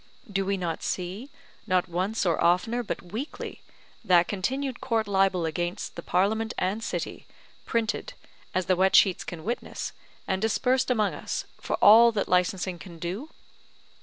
Do 0.27 0.47
we 0.47 0.57
not 0.57 0.81
see, 0.81 1.29
not 1.67 1.87
once 1.87 2.25
or 2.25 2.43
oftener, 2.43 2.81
but 2.81 3.11
weekly, 3.11 3.61
that 4.03 4.27
continued 4.27 4.81
court 4.81 5.07
libel 5.07 5.45
against 5.45 5.95
the 5.95 6.01
Parliament 6.01 6.55
and 6.57 6.83
City, 6.83 7.27
printed, 7.67 8.13
as 8.51 8.65
the 8.65 8.75
wet 8.75 8.95
sheets 8.95 9.23
can 9.23 9.43
witness, 9.43 9.93
and 10.27 10.41
dispersed 10.41 10.89
among 10.89 11.13
us, 11.13 11.45
for 11.59 11.75
all 11.83 12.11
that 12.13 12.27
licensing 12.27 12.79
can 12.79 12.97
do? 12.97 13.29